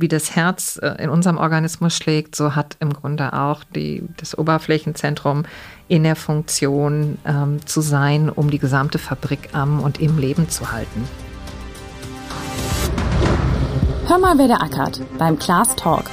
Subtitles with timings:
[0.00, 4.36] wie das Herz äh, in unserem Organismus schlägt, so hat im Grunde auch die, das
[4.36, 5.44] Oberflächenzentrum
[5.88, 10.72] in der Funktion ähm, zu sein, um die gesamte Fabrik am und im Leben zu
[10.72, 11.08] halten.
[14.08, 16.04] Hör mal, wer der ackert beim Class Talk.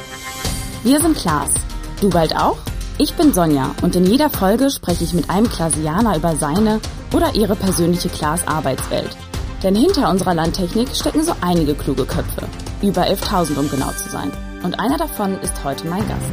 [0.83, 1.53] Wir sind Klaas.
[2.01, 2.57] Du bald auch?
[2.97, 6.79] Ich bin Sonja und in jeder Folge spreche ich mit einem Klasianer über seine
[7.13, 9.15] oder ihre persönliche Klaas-Arbeitswelt.
[9.63, 12.49] Denn hinter unserer Landtechnik stecken so einige kluge Köpfe.
[12.81, 14.29] Über 11.000, um genau zu sein.
[14.61, 16.31] Und einer davon ist heute mein Gast.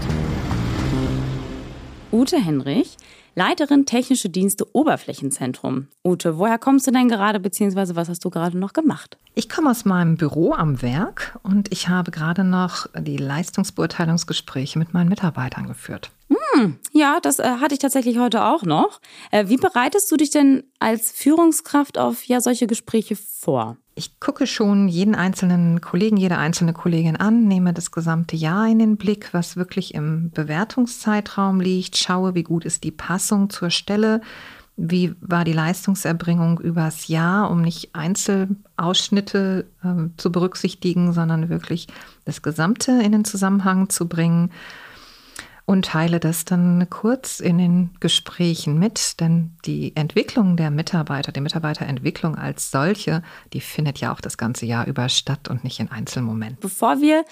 [2.11, 2.97] Ute Henrich,
[3.37, 5.87] Leiterin Technische Dienste Oberflächenzentrum.
[6.05, 9.17] Ute, woher kommst du denn gerade, beziehungsweise was hast du gerade noch gemacht?
[9.37, 14.93] Ich komme aus meinem Büro am Werk und ich habe gerade noch die Leistungsbeurteilungsgespräche mit
[14.93, 16.11] meinen Mitarbeitern geführt.
[16.31, 19.01] Hm, ja, das äh, hatte ich tatsächlich heute auch noch.
[19.33, 23.77] Äh, wie bereitest du dich denn als Führungskraft auf ja solche Gespräche vor?
[23.97, 28.79] Ich gucke schon jeden einzelnen Kollegen, jede einzelne Kollegin an, nehme das gesamte Jahr in
[28.79, 34.21] den Blick, was wirklich im Bewertungszeitraum liegt, schaue, wie gut ist die Passung zur Stelle,
[34.77, 41.89] wie war die Leistungserbringung übers Jahr, um nicht Einzelausschnitte äh, zu berücksichtigen, sondern wirklich
[42.25, 44.51] das Gesamte in den Zusammenhang zu bringen
[45.71, 51.41] und teile das dann kurz in den Gesprächen mit, denn die Entwicklung der Mitarbeiter, die
[51.41, 55.89] Mitarbeiterentwicklung als solche, die findet ja auch das ganze Jahr über statt und nicht in
[55.89, 56.59] Einzelmomenten.
[56.59, 57.25] Bevor wir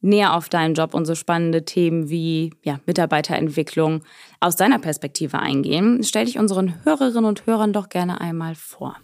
[0.00, 4.00] näher auf deinen Job und so spannende Themen wie ja, Mitarbeiterentwicklung
[4.40, 8.96] aus deiner Perspektive eingehen, stell dich unseren Hörerinnen und Hörern doch gerne einmal vor.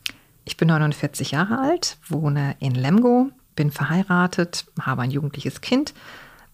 [0.47, 5.92] Ich bin 49 Jahre alt, wohne in Lemgo, bin verheiratet, habe ein jugendliches Kind,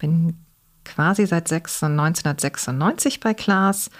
[0.00, 0.43] bin
[0.84, 3.90] quasi seit 1996 bei Klaas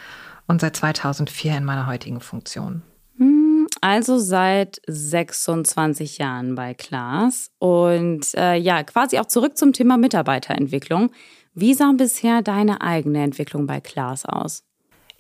[0.47, 2.83] und seit 2004 in meiner heutigen Funktion.
[3.17, 9.97] Hm, also seit 26 Jahren bei Klaas und äh, ja, quasi auch zurück zum Thema
[9.97, 11.11] Mitarbeiterentwicklung.
[11.55, 14.65] Wie sah bisher deine eigene Entwicklung bei Klaas aus?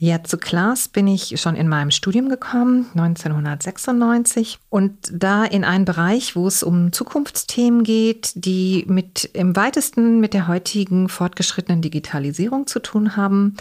[0.05, 5.86] Ja, zu Klaas bin ich schon in meinem Studium gekommen, 1996, und da in einen
[5.86, 12.67] Bereich, wo es um Zukunftsthemen geht, die mit im weitesten mit der heutigen fortgeschrittenen Digitalisierung
[12.67, 13.56] zu tun haben.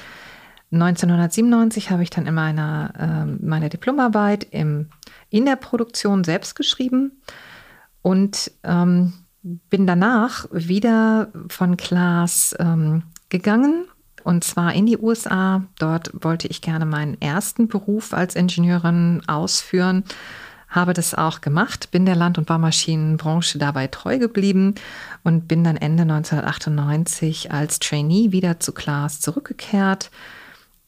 [0.73, 4.89] 1997 habe ich dann in meiner äh, meine Diplomarbeit im,
[5.29, 7.21] in der Produktion selbst geschrieben
[8.01, 9.13] und ähm,
[9.43, 13.85] bin danach wieder von Klaas ähm, gegangen
[14.23, 15.63] und zwar in die USA.
[15.79, 20.03] Dort wollte ich gerne meinen ersten Beruf als Ingenieurin ausführen.
[20.69, 24.73] Habe das auch gemacht, bin der Land- und Baumaschinenbranche dabei treu geblieben
[25.23, 30.09] und bin dann Ende 1998 als Trainee wieder zu Klaas zurückgekehrt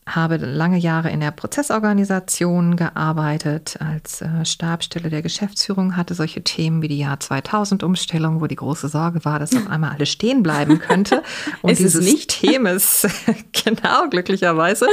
[0.07, 6.83] habe lange Jahre in der Prozessorganisation gearbeitet, als äh, Stabstelle der Geschäftsführung, hatte solche Themen
[6.83, 10.43] wie die Jahr 2000 Umstellung, wo die große Sorge war, dass auf einmal alles stehen
[10.43, 11.23] bleiben könnte.
[11.63, 13.07] Und dieses System ist,
[13.65, 14.85] genau, glücklicherweise,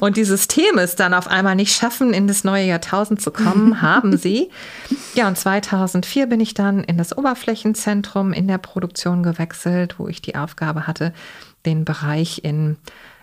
[0.00, 3.82] und die Systeme es dann auf einmal nicht schaffen, in das neue Jahrtausend zu kommen,
[3.82, 4.50] haben sie.
[5.14, 10.22] Ja, und 2004 bin ich dann in das Oberflächenzentrum in der Produktion gewechselt, wo ich
[10.22, 11.12] die Aufgabe hatte,
[11.66, 12.76] den Bereich in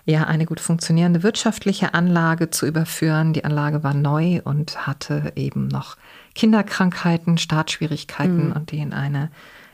[0.05, 3.33] ja, eine gut funktionierende wirtschaftliche Anlage zu überführen.
[3.33, 5.97] Die Anlage war neu und hatte eben noch
[6.35, 8.53] Kinderkrankheiten, Startschwierigkeiten mhm.
[8.53, 9.29] und die in eine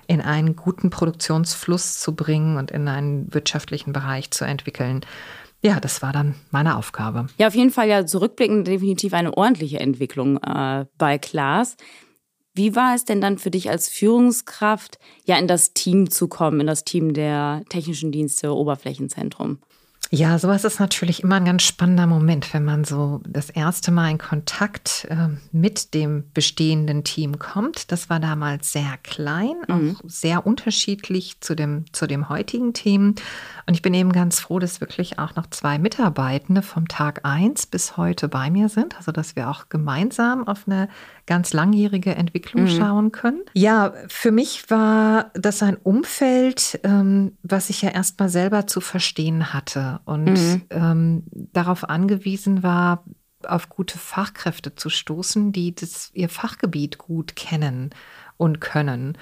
[0.10, 5.02] in einen guten Produktionsfluss zu bringen und in einen wirtschaftlichen Bereich zu entwickeln.
[5.62, 7.28] Ja, das war dann meine Aufgabe.
[7.38, 11.76] Ja, auf jeden Fall ja zurückblickend definitiv eine ordentliche Entwicklung äh, bei Klaas.
[12.54, 16.62] Wie war es denn dann für dich als Führungskraft, ja in das Team zu kommen,
[16.62, 19.60] in das Team der technischen Dienste Oberflächenzentrum?
[20.10, 24.12] Ja, sowas ist natürlich immer ein ganz spannender Moment, wenn man so das erste Mal
[24.12, 27.92] in Kontakt äh, mit dem bestehenden Team kommt.
[27.92, 29.98] Das war damals sehr klein, mhm.
[29.98, 33.16] auch sehr unterschiedlich zu dem, zu dem heutigen Team.
[33.66, 37.66] Und ich bin eben ganz froh, dass wirklich auch noch zwei Mitarbeitende vom Tag eins
[37.66, 38.96] bis heute bei mir sind.
[38.96, 40.88] Also, dass wir auch gemeinsam auf eine
[41.28, 42.70] ganz langjährige Entwicklung mhm.
[42.70, 43.42] schauen können.
[43.54, 49.54] Ja, für mich war das ein Umfeld, ähm, was ich ja erstmal selber zu verstehen
[49.54, 50.62] hatte und mhm.
[50.72, 53.04] ähm, darauf angewiesen war,
[53.46, 57.92] auf gute Fachkräfte zu stoßen, die das, ihr Fachgebiet gut kennen
[58.38, 59.18] und können.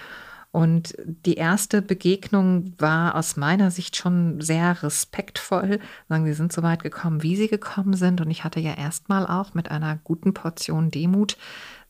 [0.56, 5.80] Und die erste Begegnung war aus meiner Sicht schon sehr respektvoll.
[6.08, 8.22] Sagen, sie sind so weit gekommen, wie sie gekommen sind.
[8.22, 11.36] Und ich hatte ja erstmal auch mit einer guten Portion Demut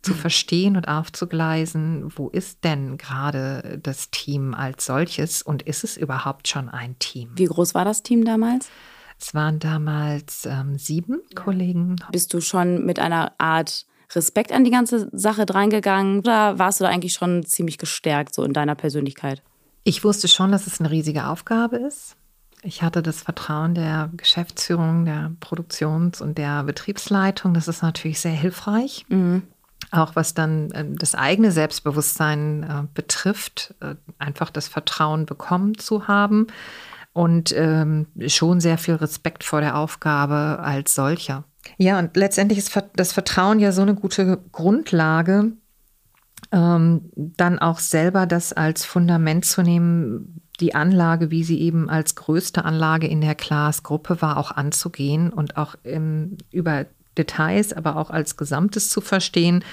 [0.06, 0.19] zu hm.
[0.19, 6.48] verstehen und aufzugleisen, wo ist denn gerade das Team als solches und ist es überhaupt
[6.48, 7.31] schon ein Team?
[7.36, 8.69] Wie groß war das Team damals?
[9.19, 11.96] Es waren damals ähm, sieben Kollegen.
[12.12, 16.84] Bist du schon mit einer Art Respekt an die ganze Sache drangegangen oder warst du
[16.84, 19.42] da eigentlich schon ziemlich gestärkt so in deiner Persönlichkeit?
[19.84, 22.16] Ich wusste schon, dass es eine riesige Aufgabe ist.
[22.62, 27.54] Ich hatte das Vertrauen der Geschäftsführung, der Produktions- und der Betriebsleitung.
[27.54, 29.06] Das ist natürlich sehr hilfreich.
[29.08, 29.44] Mhm.
[29.96, 36.08] Auch was dann äh, das eigene Selbstbewusstsein äh, betrifft, äh, einfach das Vertrauen bekommen zu
[36.08, 36.48] haben
[37.14, 41.46] und ähm, schon sehr viel Respekt vor der Aufgabe als solcher.
[41.78, 45.54] Ja, und letztendlich ist das Vertrauen ja so eine gute Grundlage,
[46.52, 52.16] ähm, dann auch selber das als Fundament zu nehmen, die Anlage, wie sie eben als
[52.16, 56.86] größte Anlage in der Class-Gruppe war, auch anzugehen und auch im, über
[57.18, 59.64] Details, aber auch als Gesamtes zu verstehen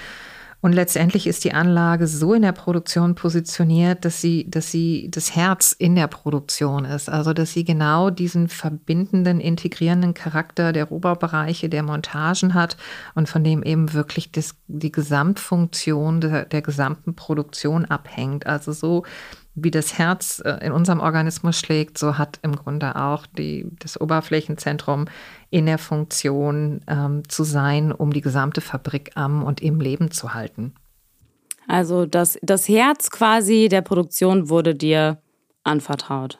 [0.63, 5.35] und letztendlich ist die Anlage so in der Produktion positioniert, dass sie, dass sie das
[5.35, 7.09] Herz in der Produktion ist.
[7.09, 12.77] Also, dass sie genau diesen verbindenden, integrierenden Charakter der Rohbaubereiche, der Montagen hat
[13.17, 18.47] und von dem eben wirklich das, die Gesamtfunktion der, der gesamten Produktion abhängt.
[18.47, 19.03] Also so
[19.55, 24.01] wie das Herz äh, in unserem Organismus schlägt, so hat im Grunde auch die, das
[24.01, 25.07] Oberflächenzentrum
[25.51, 30.35] in der Funktion ähm, zu sein, um die gesamte Fabrik am und im Leben zu
[30.35, 30.75] halten.
[31.69, 35.19] Also das, das Herz quasi der Produktion wurde dir
[35.65, 36.39] anvertraut.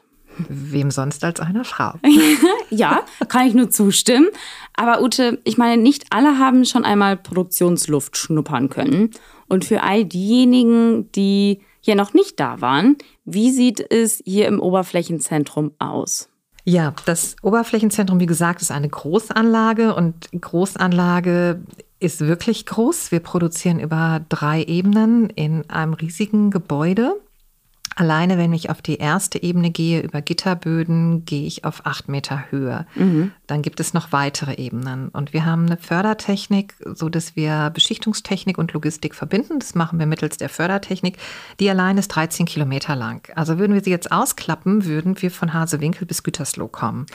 [0.49, 1.93] Wem sonst als einer Frau?
[2.71, 4.29] ja, kann ich nur zustimmen.
[4.75, 9.11] Aber Ute, ich meine, nicht alle haben schon einmal Produktionsluft schnuppern können.
[9.49, 12.97] Und für all diejenigen, die hier noch nicht da waren.
[13.27, 16.31] Wie sieht es hier im Oberflächenzentrum aus?
[16.65, 21.61] Ja, das Oberflächenzentrum, wie gesagt, ist eine Großanlage und Großanlage
[21.99, 23.11] ist wirklich groß.
[23.11, 27.21] Wir produzieren über drei Ebenen in einem riesigen Gebäude.
[27.97, 32.51] Alleine, wenn ich auf die erste Ebene gehe, über Gitterböden, gehe ich auf acht Meter
[32.51, 32.87] Höhe.
[32.95, 33.33] Mhm.
[33.47, 35.09] Dann gibt es noch weitere Ebenen.
[35.09, 39.59] Und wir haben eine Fördertechnik, so dass wir Beschichtungstechnik und Logistik verbinden.
[39.59, 41.19] Das machen wir mittels der Fördertechnik.
[41.61, 43.31] Die allein ist 13 Kilometer lang.
[43.37, 47.07] Also würden wir sie jetzt ausklappen, würden wir von Hasewinkel bis Gütersloh kommen.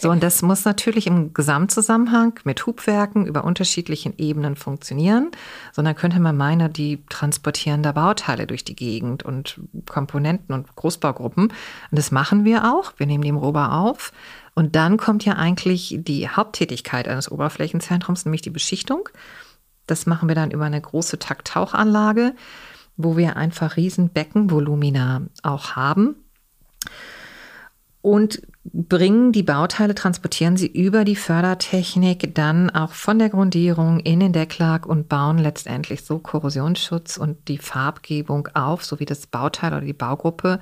[0.00, 5.32] So, und das muss natürlich im Gesamtzusammenhang mit Hubwerken über unterschiedlichen Ebenen funktionieren.
[5.72, 11.48] Sondern könnte man meinen, die transportieren da Bauteile durch die Gegend und Komponenten und Großbaugruppen.
[11.48, 11.52] Und
[11.90, 12.92] das machen wir auch.
[12.96, 14.12] Wir nehmen die im Rohbau auf.
[14.54, 19.08] Und dann kommt ja eigentlich die Haupttätigkeit eines Oberflächenzentrums, nämlich die Beschichtung.
[19.86, 22.34] Das machen wir dann über eine große Takttauchanlage,
[22.96, 26.16] wo wir einfach riesen Beckenvolumina auch haben
[28.00, 34.20] und bringen die Bauteile, transportieren sie über die Fördertechnik dann auch von der Grundierung in
[34.20, 39.72] den Decklack und bauen letztendlich so Korrosionsschutz und die Farbgebung auf, so wie das Bauteil
[39.72, 40.60] oder die Baugruppe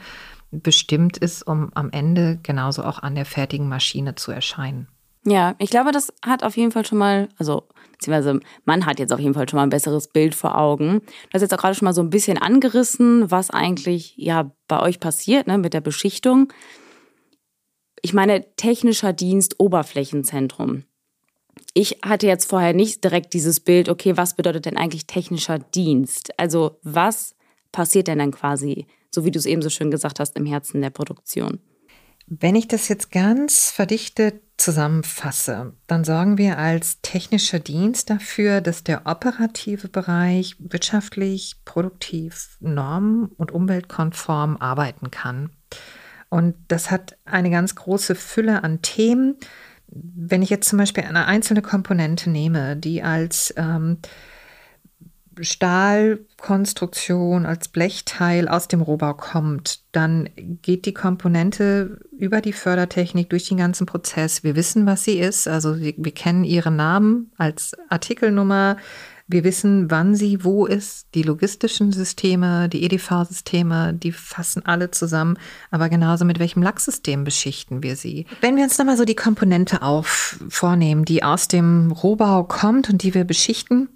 [0.51, 4.89] bestimmt ist, um am Ende genauso auch an der fertigen Maschine zu erscheinen.
[5.25, 9.13] Ja, ich glaube, das hat auf jeden Fall schon mal, also beziehungsweise man hat jetzt
[9.13, 11.01] auf jeden Fall schon mal ein besseres Bild vor Augen.
[11.01, 14.81] Du hast jetzt auch gerade schon mal so ein bisschen angerissen, was eigentlich ja bei
[14.81, 16.53] euch passiert ne, mit der Beschichtung
[18.07, 20.85] ich meine, technischer Dienst, Oberflächenzentrum.
[21.75, 26.31] Ich hatte jetzt vorher nicht direkt dieses Bild, okay, was bedeutet denn eigentlich technischer Dienst?
[26.39, 27.35] Also was
[27.73, 30.83] passiert denn dann quasi, so wie du es eben so schön gesagt hast, im Herzen
[30.83, 31.59] der Produktion?
[32.29, 38.85] Wenn ich das jetzt ganz verdichtet zusammenfasse, dann sorgen wir als technischer Dienst dafür, dass
[38.85, 45.56] der operative Bereich wirtschaftlich, produktiv, norm- und umweltkonform arbeiten kann.
[46.37, 49.37] Und das hat eine ganz große Fülle an Themen.
[49.89, 53.97] Wenn ich jetzt zum Beispiel eine einzelne Komponente nehme, die als ähm,
[55.41, 63.49] Stahlkonstruktion, als Blechteil aus dem Rohbau kommt, dann geht die Komponente über die Fördertechnik durch
[63.49, 64.45] den ganzen Prozess.
[64.45, 65.49] Wir wissen, was sie ist.
[65.49, 68.77] Also wir, wir kennen ihren Namen als Artikelnummer.
[69.29, 71.09] Wir wissen, wann sie wo ist.
[71.15, 75.37] Die logistischen Systeme, die EDV-Systeme, die fassen alle zusammen.
[75.73, 78.27] Aber genauso mit welchem Lacksystem beschichten wir sie.
[78.41, 83.03] Wenn wir uns nochmal so die Komponente auf vornehmen, die aus dem Rohbau kommt und
[83.03, 83.89] die wir beschichten,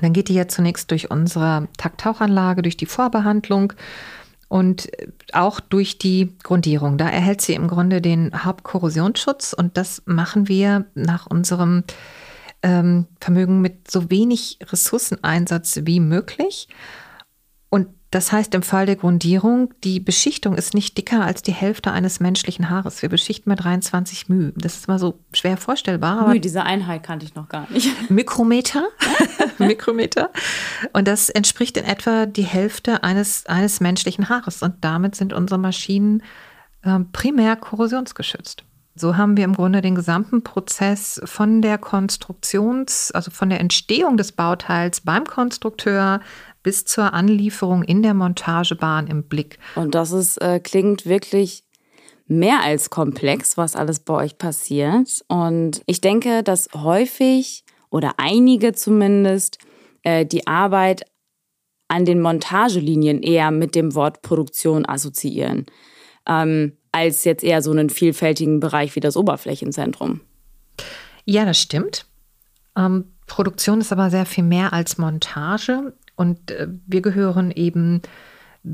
[0.00, 3.74] dann geht die ja zunächst durch unsere Takttauchanlage, durch die Vorbehandlung
[4.48, 4.88] und
[5.32, 6.96] auch durch die Grundierung.
[6.96, 11.82] Da erhält sie im Grunde den Hauptkorrosionsschutz und das machen wir nach unserem
[12.66, 16.66] ähm, Vermögen mit so wenig Ressourceneinsatz wie möglich.
[17.68, 21.92] Und das heißt im Fall der Grundierung, die Beschichtung ist nicht dicker als die Hälfte
[21.92, 23.02] eines menschlichen Haares.
[23.02, 24.52] Wir beschichten mit 23 μ.
[24.56, 26.18] Das ist mal so schwer vorstellbar.
[26.20, 27.88] Aber diese Einheit kannte ich noch gar nicht.
[28.10, 28.88] Mikrometer.
[29.58, 30.30] Mikrometer.
[30.92, 34.62] Und das entspricht in etwa die Hälfte eines, eines menschlichen Haares.
[34.62, 36.22] Und damit sind unsere Maschinen
[36.82, 38.65] äh, primär korrosionsgeschützt.
[38.96, 44.16] So haben wir im Grunde den gesamten Prozess von der Konstruktions-, also von der Entstehung
[44.16, 46.20] des Bauteils beim Konstrukteur
[46.62, 49.58] bis zur Anlieferung in der Montagebahn im Blick.
[49.74, 51.62] Und das ist, äh, klingt wirklich
[52.26, 55.24] mehr als komplex, was alles bei euch passiert.
[55.28, 59.58] Und ich denke, dass häufig oder einige zumindest
[60.02, 61.04] äh, die Arbeit
[61.88, 65.66] an den Montagelinien eher mit dem Wort Produktion assoziieren,
[66.26, 70.22] ähm, als jetzt eher so einen vielfältigen Bereich wie das Oberflächenzentrum.
[71.26, 72.06] Ja, das stimmt.
[72.76, 78.00] Ähm, Produktion ist aber sehr viel mehr als Montage und äh, wir gehören eben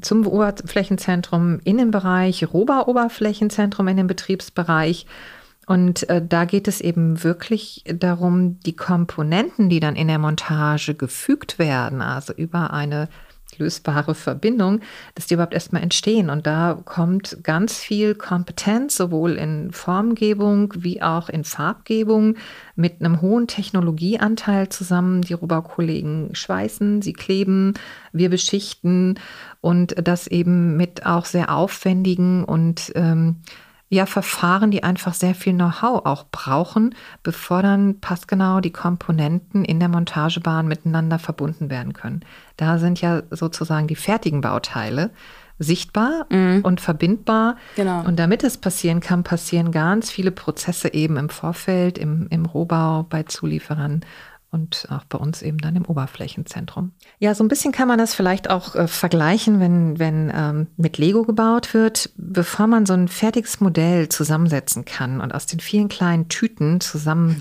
[0.01, 5.07] zum Oberflächenzentrum Innenbereich, Rohbau-Oberflächenzentrum in den Betriebsbereich.
[5.67, 10.95] Und äh, da geht es eben wirklich darum, die Komponenten, die dann in der Montage
[10.95, 13.09] gefügt werden, also über eine
[13.59, 14.81] lösbare Verbindung,
[15.15, 16.31] dass die überhaupt erstmal entstehen.
[16.31, 22.37] Und da kommt ganz viel Kompetenz, sowohl in Formgebung wie auch in Farbgebung,
[22.75, 25.23] mit einem hohen Technologieanteil zusammen.
[25.23, 27.75] Die Rohbaukollegen schweißen, sie kleben,
[28.13, 29.19] wir beschichten
[29.61, 33.37] und das eben mit auch sehr aufwendigen und ähm,
[33.93, 39.81] ja, Verfahren, die einfach sehr viel Know-how auch brauchen, bevor dann passgenau die Komponenten in
[39.81, 42.23] der Montagebahn miteinander verbunden werden können.
[42.57, 45.11] Da sind ja sozusagen die fertigen Bauteile
[45.59, 46.61] sichtbar mhm.
[46.63, 47.57] und verbindbar.
[47.77, 48.03] Genau.
[48.07, 53.03] Und damit es passieren kann, passieren ganz viele Prozesse eben im Vorfeld, im, im Rohbau,
[53.03, 54.01] bei Zulieferern
[54.53, 56.93] und auch bei uns eben dann im Oberflächenzentrum.
[57.19, 60.99] Ja, so ein bisschen kann man das vielleicht auch äh, vergleichen, wenn, wenn ähm, mit
[60.99, 62.11] Lego gebaut wird.
[62.17, 67.39] Bevor man so ein fertiges Modell zusammensetzen kann und aus den vielen kleinen Tüten zusammen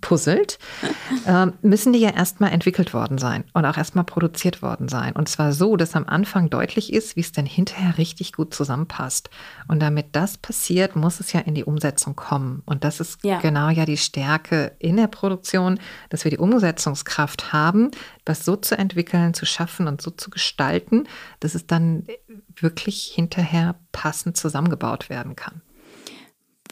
[0.00, 0.58] puzzelt,
[1.26, 5.12] äh, müssen die ja erstmal entwickelt worden sein und auch erstmal produziert worden sein.
[5.12, 9.28] Und zwar so, dass am Anfang deutlich ist, wie es denn hinterher richtig gut zusammenpasst.
[9.68, 12.62] Und damit das passiert, muss es ja in die Umsetzung kommen.
[12.64, 13.40] Und das ist ja.
[13.40, 15.78] genau ja die Stärke in der Produktion,
[16.08, 17.90] dass wir wir die Umsetzungskraft haben,
[18.24, 21.06] das so zu entwickeln, zu schaffen und so zu gestalten,
[21.40, 22.06] dass es dann
[22.58, 25.62] wirklich hinterher passend zusammengebaut werden kann.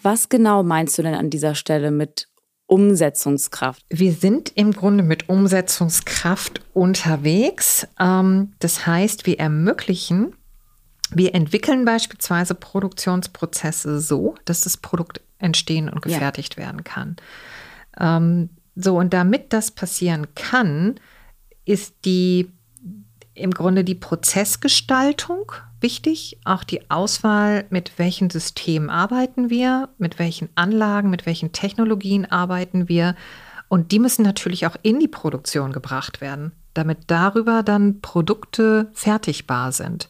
[0.02, 2.28] Was genau meinst du denn an dieser Stelle mit
[2.66, 3.84] Umsetzungskraft?
[3.88, 7.88] Wir sind im Grunde mit Umsetzungskraft unterwegs.
[7.98, 10.36] Ähm, das heißt, wir ermöglichen,
[11.10, 16.64] wir entwickeln beispielsweise Produktionsprozesse so, dass das Produkt entstehen und gefertigt ja.
[16.64, 17.16] werden kann.
[18.80, 21.00] So, und damit das passieren kann,
[21.64, 22.48] ist die
[23.34, 30.48] im Grunde die Prozessgestaltung wichtig, auch die Auswahl, mit welchen Systemen arbeiten wir, mit welchen
[30.54, 33.16] Anlagen, mit welchen Technologien arbeiten wir.
[33.66, 39.72] Und die müssen natürlich auch in die Produktion gebracht werden, damit darüber dann Produkte fertigbar
[39.72, 40.08] sind.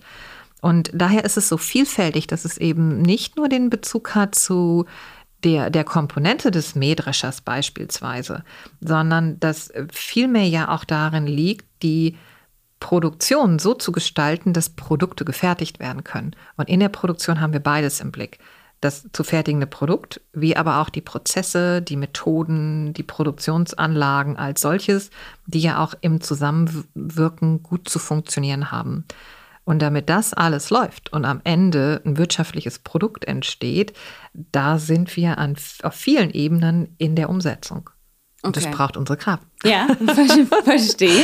[0.60, 4.84] Und daher ist es so vielfältig, dass es eben nicht nur den Bezug hat zu
[5.44, 8.44] der, der Komponente des Mähdreschers beispielsweise,
[8.80, 12.16] sondern dass vielmehr ja auch darin liegt, die
[12.80, 16.34] Produktion so zu gestalten, dass Produkte gefertigt werden können.
[16.56, 18.38] Und in der Produktion haben wir beides im Blick.
[18.80, 25.10] Das zu fertigende Produkt, wie aber auch die Prozesse, die Methoden, die Produktionsanlagen als solches,
[25.46, 29.04] die ja auch im Zusammenwirken gut zu funktionieren haben.
[29.68, 33.92] Und damit das alles läuft und am Ende ein wirtschaftliches Produkt entsteht,
[34.32, 37.90] da sind wir an, auf vielen Ebenen in der Umsetzung.
[38.42, 38.64] Und okay.
[38.64, 39.46] das braucht unsere Kraft.
[39.64, 39.86] Ja,
[40.64, 41.22] verstehe.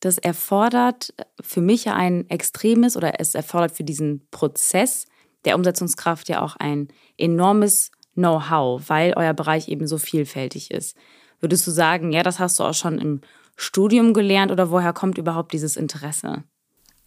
[0.00, 5.06] Das erfordert für mich ja ein extremes oder es erfordert für diesen Prozess
[5.46, 10.98] der Umsetzungskraft ja auch ein enormes Know-how, weil euer Bereich eben so vielfältig ist.
[11.40, 13.22] Würdest du sagen, ja, das hast du auch schon im
[13.56, 16.44] Studium gelernt oder woher kommt überhaupt dieses Interesse?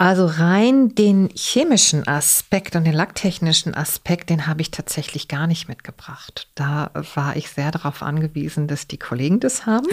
[0.04, 5.70] Also rein den chemischen Aspekt und den lacktechnischen Aspekt, den habe ich tatsächlich gar nicht
[5.70, 6.50] mitgebracht.
[6.56, 9.88] Da war ich sehr darauf angewiesen, dass die Kollegen das haben,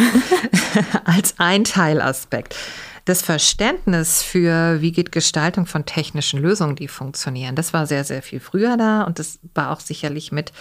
[1.05, 2.57] als ein Teilaspekt.
[3.05, 8.23] Das Verständnis für, wie geht Gestaltung von technischen Lösungen, die funktionieren, das war sehr, sehr
[8.23, 10.52] viel früher da und das war auch sicherlich mit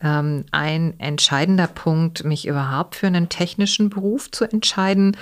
[0.00, 5.14] ähm, ein entscheidender Punkt, mich überhaupt für einen technischen Beruf zu entscheiden.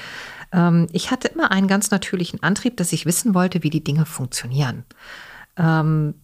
[0.53, 4.07] Ähm, ich hatte immer einen ganz natürlichen Antrieb, dass ich wissen wollte, wie die Dinge
[4.07, 4.85] funktionieren.
[5.57, 6.15] Ähm,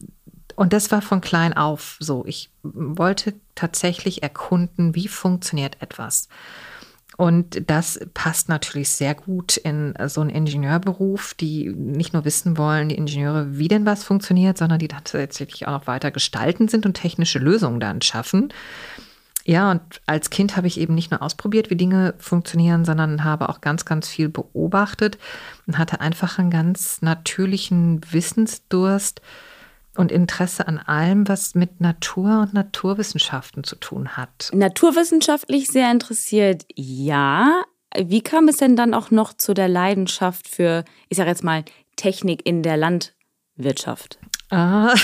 [0.56, 2.24] und das war von klein auf so.
[2.26, 6.28] Ich wollte tatsächlich erkunden, wie funktioniert etwas.
[7.16, 12.88] Und das passt natürlich sehr gut in so einen Ingenieurberuf, die nicht nur wissen wollen,
[12.88, 16.94] die Ingenieure, wie denn was funktioniert, sondern die tatsächlich auch noch weiter gestalten sind und
[16.94, 18.52] technische Lösungen dann schaffen.
[19.48, 23.48] Ja, und als Kind habe ich eben nicht nur ausprobiert, wie Dinge funktionieren, sondern habe
[23.48, 25.16] auch ganz, ganz viel beobachtet
[25.66, 29.22] und hatte einfach einen ganz natürlichen Wissensdurst
[29.96, 34.50] und Interesse an allem, was mit Natur und Naturwissenschaften zu tun hat.
[34.52, 37.62] Naturwissenschaftlich sehr interessiert, ja.
[37.96, 41.64] wie kam es denn dann auch noch zu der Leidenschaft für, ich sage jetzt mal,
[41.96, 44.18] Technik in der Landwirtschaft?
[44.50, 44.96] Äh, an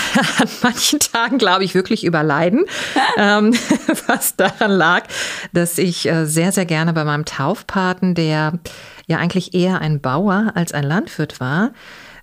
[0.63, 2.65] manchen Tagen glaube ich wirklich überleiden,
[3.17, 3.53] ähm,
[4.07, 5.05] was daran lag,
[5.53, 8.59] dass ich äh, sehr, sehr gerne bei meinem Taufpaten, der
[9.07, 11.73] ja eigentlich eher ein Bauer als ein Landwirt war,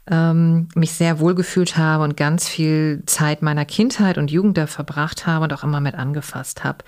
[0.10, 5.28] ähm, mich sehr wohlgefühlt habe und ganz viel Zeit meiner Kindheit und Jugend da verbracht
[5.28, 6.80] habe und auch immer mit angefasst habe.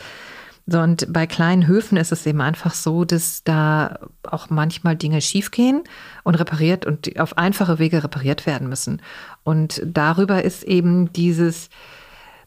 [0.65, 5.19] So, und bei kleinen Höfen ist es eben einfach so, dass da auch manchmal Dinge
[5.19, 5.83] schiefgehen
[6.23, 9.01] und repariert und auf einfache Wege repariert werden müssen.
[9.43, 11.69] Und darüber ist eben dieses,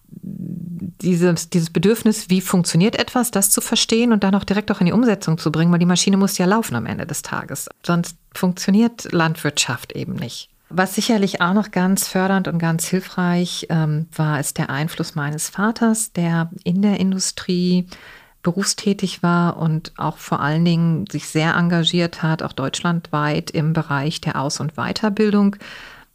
[0.09, 4.87] dieses, dieses Bedürfnis, wie funktioniert etwas, das zu verstehen und dann auch direkt auch in
[4.87, 7.69] die Umsetzung zu bringen, weil die Maschine muss ja laufen am Ende des Tages.
[7.85, 10.49] Sonst funktioniert Landwirtschaft eben nicht.
[10.69, 15.49] Was sicherlich auch noch ganz fördernd und ganz hilfreich ähm, war, ist der Einfluss meines
[15.49, 17.87] Vaters, der in der Industrie
[18.43, 24.21] berufstätig war und auch vor allen Dingen sich sehr engagiert hat, auch deutschlandweit im Bereich
[24.21, 25.57] der Aus- und Weiterbildung.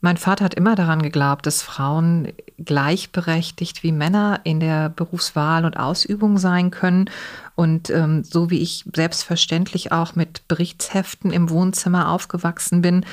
[0.04, 5.78] Mein Vater hat immer daran geglaubt, dass Frauen gleichberechtigt wie Männer in der Berufswahl und
[5.78, 7.10] Ausübung sein können.
[7.56, 13.06] Und ähm, so wie ich selbstverständlich auch mit Berichtsheften im Wohnzimmer aufgewachsen bin,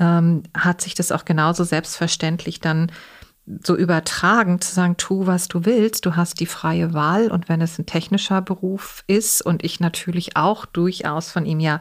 [0.00, 2.90] ähm, hat sich das auch genauso selbstverständlich dann
[3.62, 7.30] so übertragen, zu sagen, tu, was du willst, du hast die freie Wahl.
[7.30, 11.80] Und wenn es ein technischer Beruf ist und ich natürlich auch durchaus von ihm ja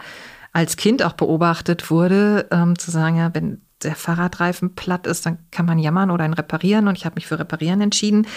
[0.51, 5.39] als Kind auch beobachtet wurde, ähm, zu sagen, ja, wenn der Fahrradreifen platt ist, dann
[5.51, 8.27] kann man jammern oder ihn reparieren und ich habe mich für reparieren entschieden,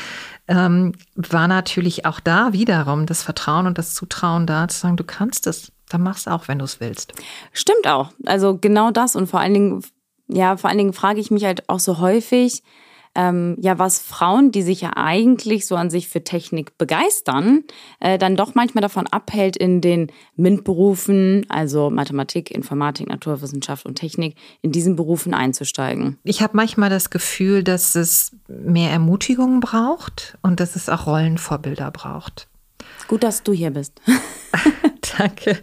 [0.49, 5.04] ähm, war natürlich auch da wiederum das Vertrauen und das Zutrauen da, zu sagen, du
[5.04, 7.12] kannst es, dann mach's auch, wenn du es willst.
[7.52, 8.11] Stimmt auch.
[8.26, 9.84] Also genau das und vor allen Dingen,
[10.28, 12.62] ja, vor allen Dingen frage ich mich halt auch so häufig,
[13.14, 17.64] ähm, ja, was Frauen, die sich ja eigentlich so an sich für Technik begeistern,
[18.00, 24.37] äh, dann doch manchmal davon abhält, in den MINT-Berufen, also Mathematik, Informatik, Naturwissenschaft und Technik,
[24.62, 26.19] in diesen Berufen einzusteigen.
[26.25, 31.90] Ich habe manchmal das Gefühl, dass es mehr Ermutigung braucht und dass es auch Rollenvorbilder
[31.90, 32.49] braucht.
[33.09, 34.00] Gut, dass du hier bist.
[35.19, 35.58] Danke.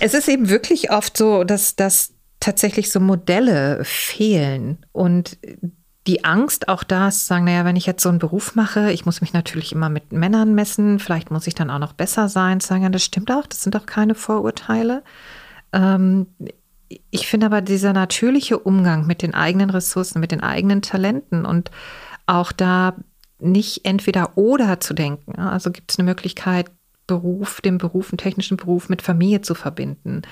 [0.00, 5.38] Es ist eben wirklich oft so, dass, dass tatsächlich so Modelle fehlen und
[6.08, 9.04] die Angst auch da zu sagen, naja, wenn ich jetzt so einen Beruf mache, ich
[9.04, 12.60] muss mich natürlich immer mit Männern messen, vielleicht muss ich dann auch noch besser sein,
[12.60, 15.02] sagen, ja, das stimmt auch, das sind auch keine Vorurteile.
[15.74, 16.26] Ähm,
[17.10, 21.70] ich finde aber dieser natürliche Umgang mit den eigenen Ressourcen, mit den eigenen Talenten und
[22.26, 22.94] auch da
[23.38, 25.38] nicht entweder oder zu denken.
[25.38, 26.70] Also gibt es eine Möglichkeit,
[27.06, 30.22] Beruf, den Beruf, einen technischen Beruf mit Familie zu verbinden.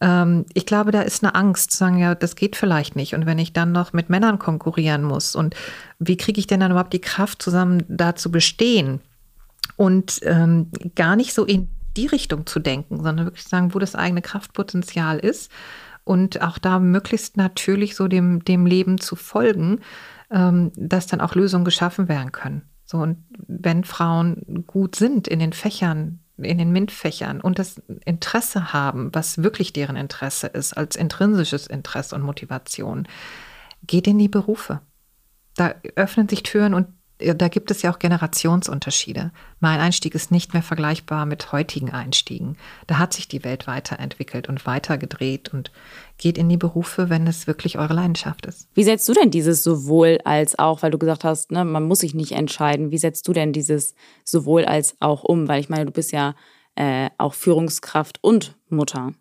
[0.00, 3.14] Ähm, ich glaube, da ist eine Angst, zu sagen, ja, das geht vielleicht nicht.
[3.14, 5.54] Und wenn ich dann noch mit Männern konkurrieren muss und
[5.98, 9.00] wie kriege ich denn dann überhaupt die Kraft zusammen, da zu bestehen?
[9.76, 13.94] Und ähm, gar nicht so in die Richtung zu denken, sondern wirklich sagen, wo das
[13.94, 15.50] eigene Kraftpotenzial ist
[16.04, 19.80] und auch da möglichst natürlich so dem, dem Leben zu folgen,
[20.30, 22.62] ähm, dass dann auch Lösungen geschaffen werden können.
[22.84, 28.72] So, und wenn Frauen gut sind in den Fächern, in den MINT-Fächern und das Interesse
[28.72, 33.06] haben, was wirklich deren Interesse ist, als intrinsisches Interesse und Motivation,
[33.86, 34.80] geht in die Berufe.
[35.56, 36.88] Da öffnen sich Türen und
[37.34, 39.30] da gibt es ja auch Generationsunterschiede.
[39.60, 42.56] Mein Einstieg ist nicht mehr vergleichbar mit heutigen Einstiegen.
[42.86, 45.70] Da hat sich die Welt weiterentwickelt und weitergedreht und
[46.18, 48.68] geht in die Berufe, wenn es wirklich eure Leidenschaft ist.
[48.74, 52.00] Wie setzt du denn dieses sowohl als auch, weil du gesagt hast, ne, man muss
[52.00, 55.48] sich nicht entscheiden, wie setzt du denn dieses sowohl als auch um?
[55.48, 56.34] Weil ich meine, du bist ja
[56.74, 59.12] äh, auch Führungskraft und Mutter.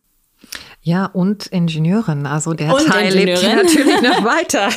[0.81, 2.25] Ja, und Ingenieurin.
[2.25, 4.69] Also der und Teil lebt hier natürlich noch weiter.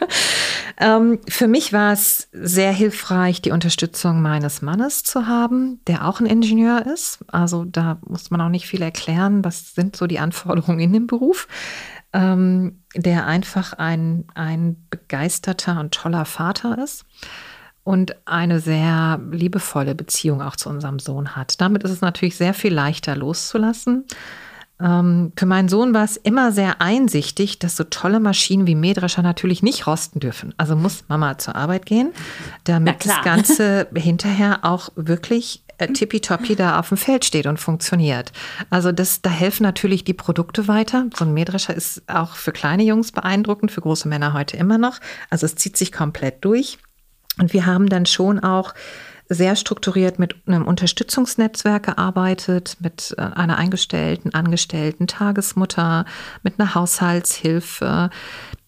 [0.78, 6.20] ähm, für mich war es sehr hilfreich, die Unterstützung meines Mannes zu haben, der auch
[6.20, 7.18] ein Ingenieur ist.
[7.28, 11.06] Also da muss man auch nicht viel erklären, was sind so die Anforderungen in dem
[11.06, 11.48] Beruf.
[12.14, 17.06] Ähm, der einfach ein, ein begeisterter und toller Vater ist
[17.84, 21.60] und eine sehr liebevolle Beziehung auch zu unserem Sohn hat.
[21.60, 24.04] Damit ist es natürlich sehr viel leichter loszulassen.
[24.82, 29.22] Ähm, für meinen Sohn war es immer sehr einsichtig, dass so tolle Maschinen wie Mähdrescher
[29.22, 30.54] natürlich nicht rosten dürfen.
[30.56, 32.12] Also muss Mama zur Arbeit gehen,
[32.64, 38.32] damit das Ganze hinterher auch wirklich äh, tippitoppi da auf dem Feld steht und funktioniert.
[38.70, 41.06] Also das, da helfen natürlich die Produkte weiter.
[41.16, 44.98] So ein Mähdrescher ist auch für kleine Jungs beeindruckend, für große Männer heute immer noch.
[45.30, 46.78] Also es zieht sich komplett durch.
[47.38, 48.74] Und wir haben dann schon auch
[49.34, 56.04] sehr strukturiert mit einem Unterstützungsnetzwerk gearbeitet, mit äh, einer eingestellten, angestellten Tagesmutter,
[56.42, 58.10] mit einer Haushaltshilfe,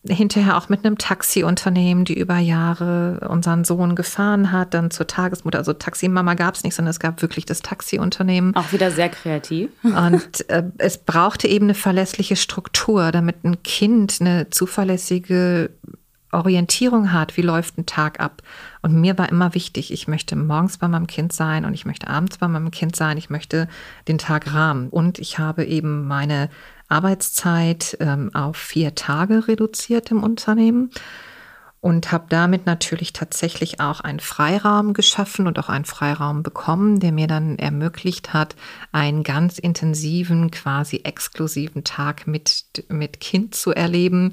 [0.07, 5.59] hinterher auch mit einem Taxiunternehmen, die über Jahre unseren Sohn gefahren hat, dann zur Tagesmutter.
[5.59, 8.55] Also Taximama gab es nicht, sondern es gab wirklich das Taxiunternehmen.
[8.55, 9.71] Auch wieder sehr kreativ.
[9.83, 15.71] Und äh, es brauchte eben eine verlässliche Struktur, damit ein Kind eine zuverlässige
[16.33, 18.43] Orientierung hat, wie läuft ein Tag ab.
[18.85, 22.07] Und mir war immer wichtig, ich möchte morgens bei meinem Kind sein und ich möchte
[22.07, 23.67] abends bei meinem Kind sein, ich möchte
[24.09, 24.91] den Tag rahmen.
[24.91, 26.51] Und ich habe eben meine
[26.89, 30.91] Arbeitszeit ähm, auf vier Tage reduziert im Unternehmen
[31.85, 37.13] und habe damit natürlich tatsächlich auch einen Freiraum geschaffen und auch einen Freiraum bekommen, der
[37.13, 38.57] mir dann ermöglicht hat,
[38.91, 44.33] einen ganz intensiven, quasi exklusiven Tag mit, mit Kind zu erleben.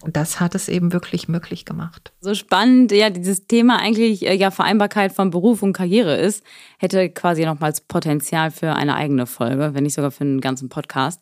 [0.00, 2.12] Und das hat es eben wirklich möglich gemacht.
[2.20, 6.44] So spannend, ja, dieses Thema eigentlich äh, ja Vereinbarkeit von Beruf und Karriere ist,
[6.78, 11.20] hätte quasi nochmals Potenzial für eine eigene Folge, wenn nicht sogar für einen ganzen Podcast.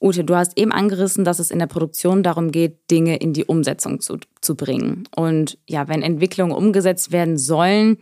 [0.00, 3.44] Ute, du hast eben angerissen, dass es in der Produktion darum geht, Dinge in die
[3.44, 5.04] Umsetzung zu, zu bringen.
[5.16, 7.98] Und ja, wenn Entwicklungen umgesetzt werden sollen,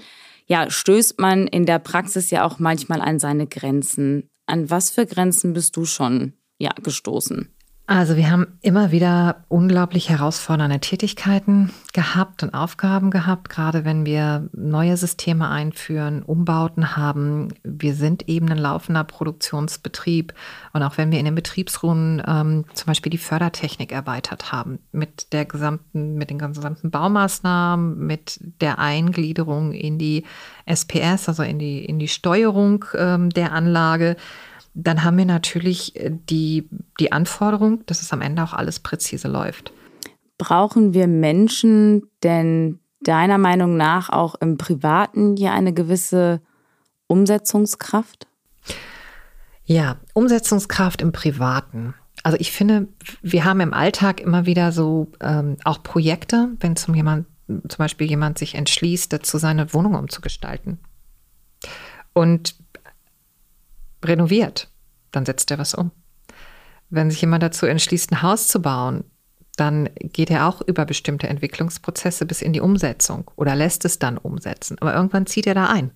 [0.47, 4.29] ja, stößt man in der Praxis ja auch manchmal an seine Grenzen.
[4.47, 7.55] An was für Grenzen bist du schon ja, gestoßen?
[7.91, 14.51] Also wir haben immer wieder unglaublich herausfordernde Tätigkeiten gehabt und Aufgaben gehabt, gerade wenn wir
[14.53, 17.49] neue Systeme einführen, Umbauten haben.
[17.65, 20.35] Wir sind eben ein laufender Produktionsbetrieb
[20.75, 25.33] und auch wenn wir in den Betriebsruhen ähm, zum Beispiel die Fördertechnik erweitert haben, mit
[25.33, 30.27] der gesamten, mit den gesamten Baumaßnahmen, mit der Eingliederung in die
[30.67, 34.19] SPS, also in die, in die Steuerung ähm, der Anlage,
[34.79, 36.69] dann haben wir natürlich äh, die,
[37.01, 39.73] die Anforderung, dass es am Ende auch alles präzise läuft.
[40.39, 46.41] Brauchen wir Menschen denn deiner Meinung nach auch im Privaten hier eine gewisse
[47.09, 48.29] Umsetzungskraft?
[49.65, 51.95] Ja, Umsetzungskraft im Privaten.
[52.23, 52.89] Also ich finde,
[53.23, 58.09] wir haben im Alltag immer wieder so ähm, auch Projekte, wenn zum, jemand, zum Beispiel
[58.09, 60.79] jemand sich entschließt, dazu seine Wohnung umzugestalten.
[62.13, 62.57] Und
[64.05, 64.71] renoviert,
[65.11, 65.91] dann setzt er was um.
[66.91, 69.05] Wenn sich jemand dazu entschließt, ein Haus zu bauen,
[69.57, 74.17] dann geht er auch über bestimmte Entwicklungsprozesse bis in die Umsetzung oder lässt es dann
[74.17, 74.79] umsetzen.
[74.81, 75.91] Aber irgendwann zieht er da ein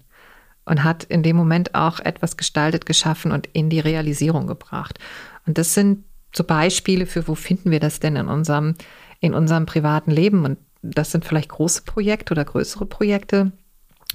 [0.64, 4.98] und hat in dem Moment auch etwas gestaltet, geschaffen und in die Realisierung gebracht.
[5.46, 8.74] Und das sind so Beispiele für, wo finden wir das denn in unserem,
[9.20, 10.44] in unserem privaten Leben?
[10.44, 13.52] Und das sind vielleicht große Projekte oder größere Projekte,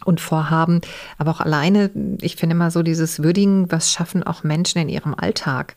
[0.06, 0.82] und Vorhaben,
[1.18, 1.90] aber auch alleine,
[2.22, 5.76] ich finde immer so dieses Würdigen, was schaffen auch Menschen in ihrem Alltag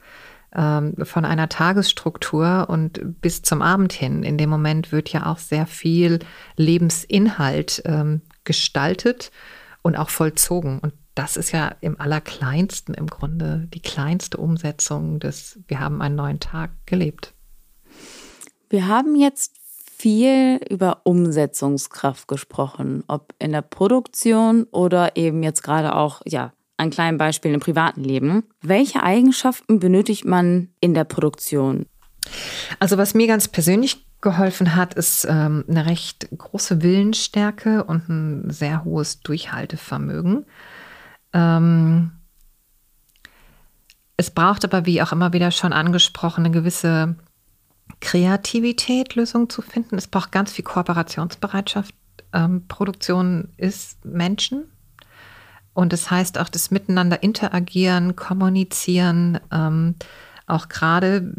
[0.55, 4.23] ähm, von einer Tagesstruktur und bis zum Abend hin.
[4.23, 6.19] In dem Moment wird ja auch sehr viel
[6.57, 9.31] Lebensinhalt ähm, gestaltet
[9.83, 10.81] und auch vollzogen.
[10.81, 16.17] Und das ist ja im Allerkleinsten im Grunde die kleinste Umsetzung des, wir haben einen
[16.17, 17.35] neuen Tag gelebt.
[18.69, 19.60] Wir haben jetzt
[20.01, 26.89] viel über Umsetzungskraft gesprochen, ob in der Produktion oder eben jetzt gerade auch, ja, an
[26.89, 28.45] kleinen Beispielen im privaten Leben.
[28.63, 31.85] Welche Eigenschaften benötigt man in der Produktion?
[32.79, 38.51] Also was mir ganz persönlich geholfen hat, ist ähm, eine recht große Willensstärke und ein
[38.51, 40.47] sehr hohes Durchhaltevermögen.
[41.35, 42.13] Ähm,
[44.17, 47.17] es braucht aber, wie auch immer wieder schon angesprochen, eine gewisse
[48.01, 49.97] Kreativität, Lösungen zu finden.
[49.97, 51.95] Es braucht ganz viel Kooperationsbereitschaft.
[52.33, 54.65] Ähm, Produktion ist Menschen.
[55.73, 59.39] Und das heißt auch das Miteinander interagieren, kommunizieren.
[59.53, 59.95] Ähm,
[60.47, 61.33] auch gerade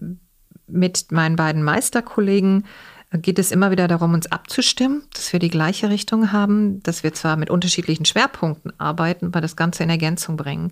[0.68, 2.66] mit meinen beiden Meisterkollegen
[3.12, 7.14] geht es immer wieder darum, uns abzustimmen, dass wir die gleiche Richtung haben, dass wir
[7.14, 10.72] zwar mit unterschiedlichen Schwerpunkten arbeiten, aber das Ganze in Ergänzung bringen.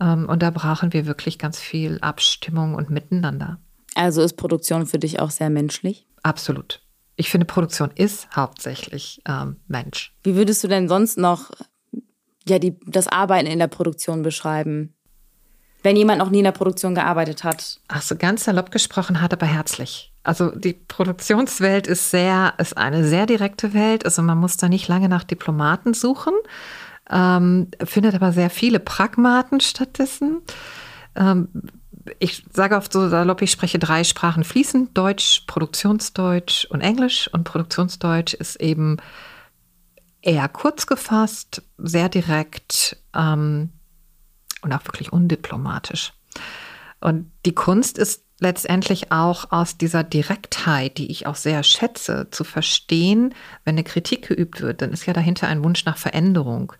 [0.00, 3.58] Ähm, und da brauchen wir wirklich ganz viel Abstimmung und Miteinander.
[3.94, 6.06] Also ist Produktion für dich auch sehr menschlich?
[6.22, 6.80] Absolut.
[7.16, 10.12] Ich finde, Produktion ist hauptsächlich ähm, Mensch.
[10.24, 11.50] Wie würdest du denn sonst noch
[12.46, 14.94] ja, die, das Arbeiten in der Produktion beschreiben?
[15.82, 17.78] Wenn jemand noch nie in der Produktion gearbeitet hat.
[17.88, 20.12] Ach so, ganz salopp gesprochen hat, aber herzlich.
[20.22, 24.06] Also die Produktionswelt ist sehr, ist eine sehr direkte Welt.
[24.06, 26.32] Also man muss da nicht lange nach Diplomaten suchen,
[27.10, 30.40] ähm, findet aber sehr viele Pragmaten stattdessen.
[31.14, 31.48] Ähm,
[32.18, 37.28] ich sage oft so salopp, ich spreche drei Sprachen fließend, Deutsch, Produktionsdeutsch und Englisch.
[37.32, 38.98] Und Produktionsdeutsch ist eben
[40.22, 43.70] eher kurz gefasst, sehr direkt ähm,
[44.62, 46.12] und auch wirklich undiplomatisch.
[47.00, 52.44] Und die Kunst ist letztendlich auch aus dieser Direktheit, die ich auch sehr schätze, zu
[52.44, 56.72] verstehen, wenn eine Kritik geübt wird, dann ist ja dahinter ein Wunsch nach Veränderung.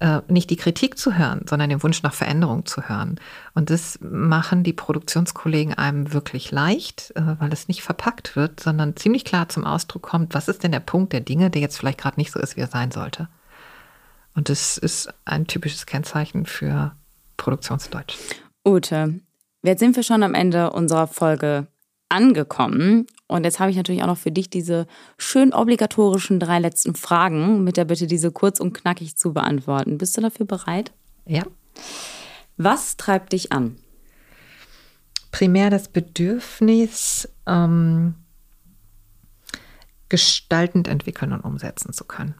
[0.00, 3.20] Äh, nicht die Kritik zu hören, sondern den Wunsch nach Veränderung zu hören.
[3.54, 8.96] Und das machen die Produktionskollegen einem wirklich leicht, äh, weil es nicht verpackt wird, sondern
[8.96, 11.98] ziemlich klar zum Ausdruck kommt, was ist denn der Punkt der Dinge, der jetzt vielleicht
[11.98, 13.28] gerade nicht so ist, wie er sein sollte.
[14.34, 16.92] Und das ist ein typisches Kennzeichen für
[17.36, 18.16] Produktionsdeutsch.
[18.66, 19.20] Ute,
[19.62, 21.66] jetzt sind wir schon am Ende unserer Folge
[22.10, 23.06] angekommen.
[23.26, 27.64] Und jetzt habe ich natürlich auch noch für dich diese schön obligatorischen drei letzten Fragen
[27.64, 29.98] mit der Bitte, diese kurz und knackig zu beantworten.
[29.98, 30.92] Bist du dafür bereit?
[31.26, 31.42] Ja.
[32.56, 33.76] Was treibt dich an?
[35.30, 38.14] Primär das Bedürfnis, ähm,
[40.08, 42.34] gestaltend entwickeln und umsetzen zu können.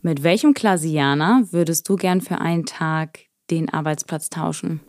[0.00, 3.18] Mit welchem Klasianer würdest du gern für einen Tag
[3.50, 4.80] den Arbeitsplatz tauschen?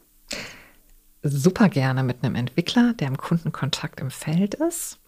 [1.24, 5.00] Super gerne mit einem Entwickler, der im Kundenkontakt im Feld ist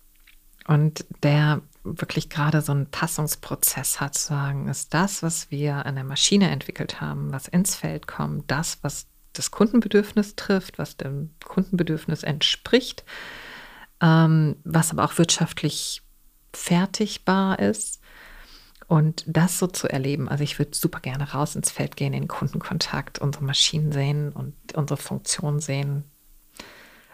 [0.68, 5.96] und der wirklich gerade so einen Passungsprozess hat, zu sagen, ist das, was wir an
[5.96, 11.32] der Maschine entwickelt haben, was ins Feld kommt, das, was das Kundenbedürfnis trifft, was dem
[11.44, 13.04] Kundenbedürfnis entspricht,
[14.02, 16.04] ähm, was aber auch wirtschaftlich
[16.54, 18.00] fertigbar ist.
[18.88, 22.24] Und das so zu erleben, also ich würde super gerne raus ins Feld gehen, in
[22.24, 26.04] den Kundenkontakt, unsere Maschinen sehen und unsere Funktion sehen.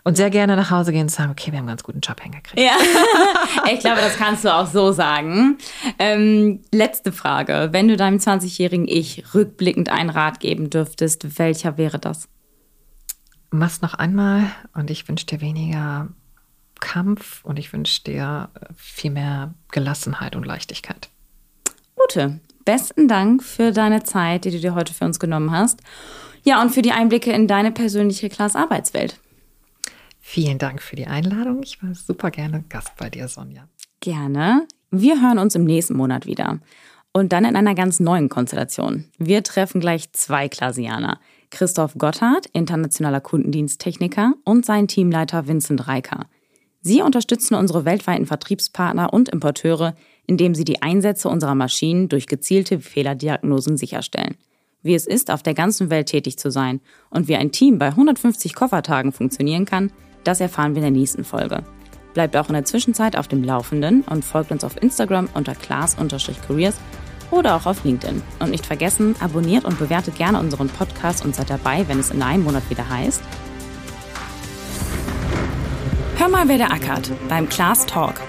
[0.03, 2.21] Und sehr gerne nach Hause gehen und sagen, okay, wir haben einen ganz guten Job
[2.21, 2.60] hingekriegt.
[2.60, 2.71] Ja,
[3.71, 5.58] ich glaube, das kannst du auch so sagen.
[5.99, 7.69] Ähm, letzte Frage.
[7.71, 12.29] Wenn du deinem 20-jährigen Ich rückblickend einen Rat geben dürftest, welcher wäre das?
[13.51, 16.08] Mach's noch einmal und ich wünsche dir weniger
[16.79, 21.10] Kampf und ich wünsche dir viel mehr Gelassenheit und Leichtigkeit.
[22.03, 25.81] Ute, besten Dank für deine Zeit, die du dir heute für uns genommen hast.
[26.43, 29.19] Ja, und für die Einblicke in deine persönliche Klasse-Arbeitswelt.
[30.19, 31.62] Vielen Dank für die Einladung.
[31.63, 33.67] Ich war super gerne Gast bei dir, Sonja.
[33.99, 34.67] Gerne.
[34.91, 36.59] Wir hören uns im nächsten Monat wieder.
[37.12, 39.05] Und dann in einer ganz neuen Konstellation.
[39.17, 41.19] Wir treffen gleich zwei Klasianer.
[41.49, 46.27] Christoph Gotthard, internationaler Kundendiensttechniker, und sein Teamleiter Vincent Reiker.
[46.81, 49.95] Sie unterstützen unsere weltweiten Vertriebspartner und Importeure,
[50.30, 54.36] indem sie die Einsätze unserer Maschinen durch gezielte Fehlerdiagnosen sicherstellen.
[54.84, 57.88] Wie es ist, auf der ganzen Welt tätig zu sein und wie ein Team bei
[57.88, 59.92] 150 Koffertagen funktionieren kann,
[60.24, 61.63] das erfahren wir in der nächsten Folge.
[62.13, 66.76] Bleibt auch in der Zwischenzeit auf dem Laufenden und folgt uns auf Instagram unter class-careers
[67.32, 68.22] oder auch auf LinkedIn.
[68.39, 72.22] Und nicht vergessen, abonniert und bewertet gerne unseren Podcast und seid dabei, wenn es in
[72.22, 73.24] einem Monat wieder heißt.
[76.18, 78.29] Hör mal, wer der ackert beim Class Talk